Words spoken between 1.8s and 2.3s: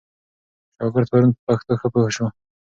پوه سو.